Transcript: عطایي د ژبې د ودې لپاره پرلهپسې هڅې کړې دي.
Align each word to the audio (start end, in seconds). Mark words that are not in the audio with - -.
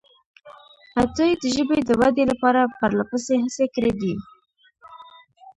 عطایي 1.01 1.33
د 1.41 1.43
ژبې 1.55 1.79
د 1.85 1.89
ودې 2.01 2.23
لپاره 2.31 2.71
پرلهپسې 2.79 3.33
هڅې 3.43 3.65
کړې 3.75 3.91
دي. 4.01 4.13